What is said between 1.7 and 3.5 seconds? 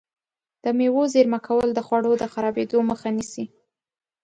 د خوړو د خرابېدو مخه نیسي.